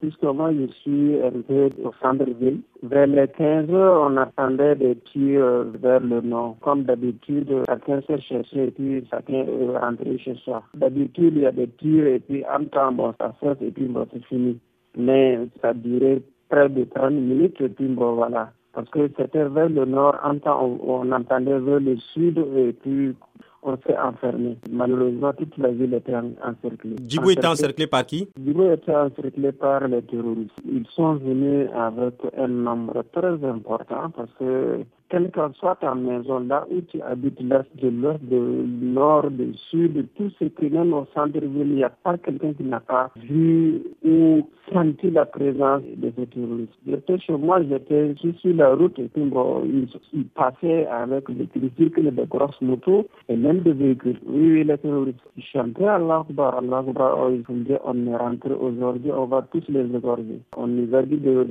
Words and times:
puisque 0.00 0.22
moi 0.22 0.52
je 0.52 0.66
suis 0.80 1.20
arrivé 1.20 1.70
au 1.84 1.92
centre-ville. 2.00 2.60
Vers 2.82 3.06
les 3.06 3.28
15 3.28 3.70
heures, 3.70 4.08
on 4.10 4.16
attendait 4.16 4.76
des 4.76 4.96
tirs 5.12 5.64
vers 5.80 6.00
le 6.00 6.20
nord. 6.20 6.56
Comme 6.60 6.84
d'habitude, 6.84 7.52
chacun 7.66 8.00
s'est 8.02 8.20
cherché 8.20 8.68
et 8.68 8.70
puis 8.70 9.06
chacun 9.10 9.44
est 9.44 9.78
rentré 9.78 10.18
chez 10.18 10.34
soi. 10.44 10.62
D'habitude, 10.74 11.34
il 11.36 11.42
y 11.42 11.46
a 11.46 11.52
des 11.52 11.68
tirs 11.68 12.06
et 12.06 12.20
puis 12.20 12.44
en 12.46 12.64
temps, 12.64 12.92
bon, 12.92 13.14
ça 13.18 13.34
fait 13.40 13.60
et 13.64 13.70
puis 13.70 13.86
bon, 13.86 14.06
c'est 14.12 14.24
fini. 14.26 14.58
Mais 14.96 15.38
ça 15.60 15.74
durait 15.74 16.22
près 16.48 16.68
de 16.68 16.84
30 16.84 17.12
minutes 17.12 17.60
et 17.60 17.68
puis 17.68 17.88
bon, 17.88 18.14
voilà. 18.14 18.52
Parce 18.72 18.88
que 18.90 19.08
c'était 19.16 19.48
vers 19.48 19.68
le 19.68 19.84
nord, 19.84 20.16
en 20.22 20.38
temps, 20.38 20.62
on, 20.62 21.00
on 21.00 21.12
entendait 21.12 21.58
vers 21.58 21.80
le 21.80 21.96
sud 21.96 22.38
et 22.56 22.72
puis 22.72 23.16
on 23.62 23.76
s'est 23.86 23.98
enfermé. 23.98 24.56
Malheureusement, 24.70 25.32
toute 25.32 25.56
la 25.58 25.70
ville 25.70 25.94
était 25.94 26.14
encerclée. 26.14 26.96
Djibo 27.06 27.30
était 27.30 27.46
encerclé 27.46 27.86
par 27.86 28.06
qui? 28.06 28.28
Djibo 28.40 28.72
était 28.72 28.94
encerclé 28.94 29.52
par 29.52 29.86
les 29.88 30.02
terroristes. 30.02 30.52
Ils 30.64 30.86
sont 30.94 31.14
venus 31.14 31.68
avec 31.74 32.14
un 32.36 32.48
nombre 32.48 33.04
très 33.12 33.44
important 33.44 34.10
parce 34.16 34.32
que 34.38 34.84
quelle 35.08 35.30
que 35.30 35.40
soit 35.58 35.76
ta 35.76 35.94
maison, 35.94 36.40
là 36.40 36.66
où 36.70 36.80
tu 36.82 37.00
habites, 37.02 37.40
l'est, 37.40 37.66
de 37.76 37.88
l'ouest, 37.88 38.22
de 38.24 38.38
nord, 38.38 39.30
du 39.30 39.54
sud, 39.70 40.06
tout 40.16 40.30
ce 40.38 40.44
qui 40.44 40.66
est 40.66 40.78
au 40.78 41.06
centre-ville, 41.14 41.68
il 41.68 41.74
n'y 41.76 41.84
a 41.84 41.88
pas 41.90 42.18
quelqu'un 42.18 42.52
qui 42.52 42.64
n'a 42.64 42.80
pas 42.80 43.10
vu 43.16 43.82
ou 44.04 44.46
senti 44.72 45.10
la 45.10 45.24
présence 45.24 45.82
de 45.96 46.12
ces 46.16 46.26
terroristes. 46.26 46.72
J'étais 46.86 47.18
chez 47.18 47.32
moi, 47.36 47.62
j'étais 47.62 48.14
sur 48.16 48.54
la 48.54 48.74
route 48.74 48.98
et 48.98 49.08
puis 49.08 49.22
bon, 49.24 49.64
ils, 49.64 50.26
passaient 50.34 50.86
avec 50.86 51.30
des 51.30 51.46
tricycles, 51.46 52.10
des 52.10 52.26
grosses 52.26 52.60
motos 52.60 53.06
et 53.28 53.36
même 53.36 53.60
des 53.60 53.72
véhicules. 53.72 54.18
Oui, 54.26 54.52
oui, 54.52 54.64
les 54.64 54.76
terroristes. 54.78 55.18
Ils 55.36 55.44
chantaient 55.44 55.86
Allah 55.86 56.24
Akbar, 56.28 56.58
Allah 56.58 56.78
Akbar, 56.78 57.18
oh, 57.18 57.30
ils 57.30 57.62
disaient, 57.62 57.80
on 57.84 58.06
est 58.06 58.16
rentré 58.16 58.52
aujourd'hui, 58.52 59.10
on 59.12 59.24
va 59.26 59.42
tous 59.50 59.64
les 59.68 59.86
égorger. 59.94 60.40
On 60.56 60.66
nous 60.66 60.94
a 60.94 61.02
dit 61.02 61.16
de, 61.16 61.46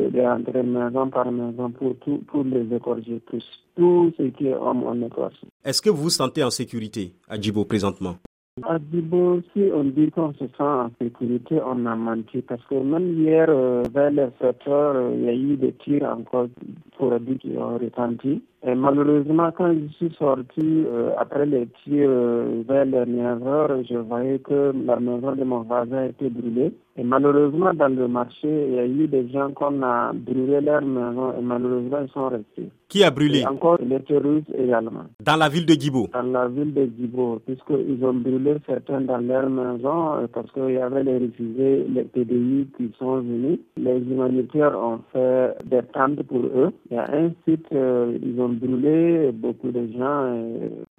maison 0.62 1.10
par 1.10 1.32
maison 1.32 1.72
pour, 1.72 1.96
tout, 1.98 2.22
pour 2.28 2.44
les 2.44 2.72
égorger 2.76 3.20
tous 3.31 3.47
tout 3.76 4.12
ce 4.17 4.23
qui 4.23 4.48
est 4.48 4.56
homme 4.56 4.84
en 4.84 5.00
Écosse. 5.06 5.40
Est-ce 5.64 5.81
que 5.81 5.90
vous 5.90 6.03
vous 6.03 6.09
sentez 6.09 6.44
en 6.44 6.50
sécurité 6.50 7.14
à 7.30 7.40
Djibo 7.40 7.66
présentement? 7.66 8.16
À 8.64 8.80
Djibo, 8.80 9.40
si 9.53 9.70
on 9.72 9.84
dit 9.84 10.09
qu'on 10.09 10.34
se 10.34 10.40
sent 10.48 10.62
en 10.64 10.90
sécurité, 11.00 11.59
on 11.64 11.86
a 11.86 11.95
menti. 11.95 12.42
Parce 12.42 12.64
que 12.66 12.73
même 12.73 13.14
hier, 13.14 13.45
euh, 13.50 13.84
vers 13.94 14.09
les 14.09 14.30
7 14.42 14.68
heures, 14.68 14.95
euh, 14.95 15.12
il 15.16 15.25
y 15.25 15.30
a 15.30 15.34
eu 15.34 15.58
des 15.58 15.73
tirs 15.73 16.09
encore 16.09 16.48
pour 16.98 17.20
dire 17.20 17.38
qui 17.38 17.56
ont 17.56 17.78
retenti. 17.78 18.42
Et 18.66 18.73
malheureusement, 18.73 19.52
quand 19.56 19.73
je 19.73 19.88
suis 19.98 20.16
sorti 20.18 20.86
euh, 20.88 21.12
après 21.20 21.45
les 21.45 21.68
tirs 21.84 22.09
vers 22.68 22.86
les 22.86 23.06
9 23.06 23.48
heures, 23.48 23.84
je 23.88 23.98
voyais 23.98 24.40
que 24.40 24.73
la 24.86 25.00
maison 25.00 25.36
de 25.36 25.44
mon 25.44 25.62
voisin 25.62 26.06
était 26.06 26.30
brûlée. 26.30 26.73
Et 26.98 27.03
malheureusement, 27.03 27.75
dans 27.75 27.95
le 27.95 28.08
marché, 28.08 28.48
il 28.70 28.73
y 28.73 28.80
a 28.80 28.88
eu 28.88 29.08
des 29.08 29.30
gens 29.30 29.52
qu'on 29.52 29.84
a 29.84 30.14
brûlé 30.14 30.62
leur 30.62 30.81
maison 30.81 31.31
et 31.38 31.44
malheureusement, 31.44 32.00
ils 32.02 32.12
sont 32.12 32.30
restés. 32.30 32.70
Qui 32.90 33.04
a 33.04 33.12
brûlé? 33.12 33.40
Et 33.40 33.46
Encore 33.48 33.78
les 33.82 34.00
terroristes 34.02 34.50
également. 34.58 35.06
Dans 35.24 35.36
la 35.36 35.50
ville 35.50 35.66
de 35.66 35.74
Djibo 35.74 36.08
Dans 36.14 36.22
la 36.22 36.48
ville 36.48 36.74
de 36.74 36.90
Djibo, 36.98 37.40
puisqu'ils 37.46 38.04
ont 38.06 38.14
brûlé 38.14 38.56
certains 38.66 39.02
dans 39.02 39.18
leur 39.18 39.50
maison 39.50 40.16
euh, 40.16 40.28
parce 40.34 40.50
qu'il 40.54 40.72
y 40.72 40.78
avait 40.78 41.04
les 41.04 41.18
réfugiés, 41.18 41.86
les 41.90 42.04
PDI 42.06 42.68
qui 42.78 42.92
sont 42.98 43.18
venus. 43.18 43.60
Les 43.76 43.98
humanitaires 43.98 44.78
ont 44.78 45.00
fait 45.12 45.54
des 45.66 45.82
tentes 45.94 46.24
pour 46.24 46.46
eux. 46.46 46.72
Il 46.90 46.96
y 46.96 47.00
a 47.00 47.10
un 47.14 47.32
site, 47.46 47.66
euh, 47.74 48.18
ils 48.24 48.40
ont 48.40 48.50
brûlé 48.50 49.32
beaucoup 49.34 49.72
de 49.72 49.88
gens. 49.98 50.38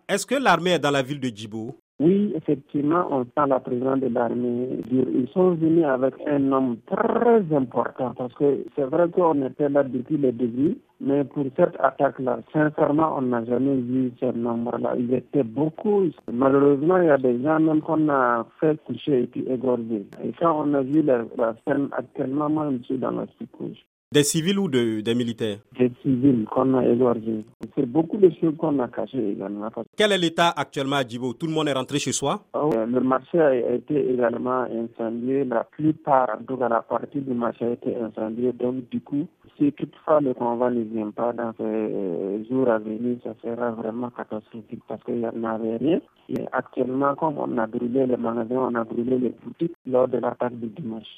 Est-ce 0.09 0.27
que 0.27 0.35
l'armée 0.35 0.73
est 0.73 0.79
dans 0.79 0.91
la 0.91 1.03
ville 1.03 1.21
de 1.21 1.29
Djibo 1.29 1.75
oui, 2.01 2.33
effectivement, 2.37 3.09
on 3.11 3.25
sent 3.25 3.49
la 3.49 3.59
présence 3.59 3.99
de 3.99 4.07
l'armée. 4.07 4.69
Ils 4.93 5.29
sont 5.35 5.55
venus 5.55 5.85
avec 5.85 6.15
un 6.29 6.39
nombre 6.39 6.77
très 6.87 7.43
important 7.53 8.15
parce 8.17 8.33
que 8.35 8.65
c'est 8.77 8.85
vrai 8.85 9.09
qu'on 9.11 9.45
était 9.45 9.69
là 9.69 9.83
depuis 9.83 10.17
le 10.17 10.31
début, 10.31 10.79
mais 11.01 11.25
pour 11.25 11.47
cette 11.57 11.75
attaque-là, 11.81 12.39
sincèrement, 12.53 13.17
on 13.19 13.23
n'a 13.23 13.45
jamais 13.47 13.75
vu 13.75 14.13
ce 14.21 14.27
nombre-là. 14.27 14.95
Il 14.97 15.13
était 15.13 15.43
beaucoup. 15.43 16.05
Malheureusement, 16.33 16.99
il 16.99 17.07
y 17.07 17.11
a 17.11 17.19
des 17.19 17.43
gens 17.43 17.59
même 17.59 17.81
qu'on 17.81 18.09
a 18.09 18.47
fait 18.61 18.81
coucher 18.85 19.25
et 19.25 19.27
puis 19.27 19.45
égorger. 19.49 20.07
Et 20.23 20.33
quand 20.39 20.67
on 20.67 20.75
a 20.75 20.83
vu 20.83 21.03
la, 21.03 21.25
la 21.37 21.57
scène 21.67 21.89
actuellement, 21.91 22.49
moi, 22.49 22.71
je 22.79 22.85
suis 22.85 22.99
dans 22.99 23.11
la 23.11 23.27
psychose. 23.27 23.77
Des 24.11 24.23
civils 24.23 24.59
ou 24.59 24.69
de, 24.69 25.03
des 25.03 25.15
militaires? 25.15 25.59
Des 25.79 25.93
civils 26.01 26.47
qu'on 26.51 26.73
a 26.79 26.83
égorgés. 26.87 27.45
C'est 27.77 27.85
beaucoup 27.85 28.17
de 28.17 28.31
choses 28.41 28.57
qu'on 28.57 28.79
a 28.79 28.89
cachées 28.89 29.33
également. 29.33 29.69
Quel 29.99 30.13
est 30.13 30.17
l'état 30.17 30.49
actuellement 30.57 30.97
à 30.97 31.07
Djibo? 31.07 31.35
Tout 31.35 31.47
le 31.47 31.53
monde 31.53 31.69
est 31.69 31.75
rentré 31.75 31.99
chez 31.99 32.13
soi? 32.13 32.41
Oh, 32.55 32.71
Le 32.73 33.01
marché 33.01 33.39
a 33.39 33.55
été 33.75 34.11
également 34.15 34.63
incendié. 34.63 35.45
La 35.45 35.63
plupart, 35.65 36.39
en 36.41 36.43
tout 36.43 36.57
cas 36.57 36.71
la 36.71 36.81
partie 36.81 37.21
du 37.21 37.35
marché 37.35 37.67
a 37.67 37.71
été 37.73 37.95
incendiée. 37.97 38.53
Donc 38.55 38.89
du 38.89 39.03
coup, 39.03 39.27
si 39.59 39.71
toutefois 39.73 40.23
le 40.23 40.33
convoi 40.33 40.71
ne 40.71 40.85
vient 40.85 41.11
pas 41.11 41.35
dans 41.35 41.53
ces 41.59 42.49
jours 42.49 42.71
à 42.71 42.79
venir, 42.79 43.19
ça 43.23 43.35
sera 43.43 43.73
vraiment 43.73 44.09
catastrophique 44.09 44.81
parce 44.89 45.05
qu'il 45.05 45.17
n'y 45.17 45.27
en 45.27 45.45
avait 45.45 45.77
rien. 45.77 46.01
Et 46.31 46.47
actuellement, 46.53 47.15
comme 47.15 47.37
on 47.39 47.59
a 47.59 47.67
brûlé 47.67 48.07
les 48.07 48.17
magasins, 48.17 48.71
on 48.71 48.75
a 48.75 48.85
brûlé 48.85 49.19
les 49.19 49.35
boutiques 49.45 49.77
lors 49.87 50.09
de 50.09 50.17
l'attaque 50.19 50.59
du 50.59 50.69
dimanche. 50.69 51.17